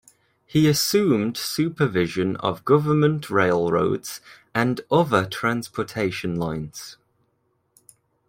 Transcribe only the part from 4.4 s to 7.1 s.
and other transportation lines.